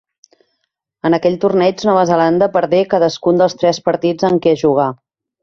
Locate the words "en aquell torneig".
1.09-1.83